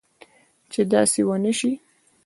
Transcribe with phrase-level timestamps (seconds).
[0.71, 1.71] چې داسي و نه شي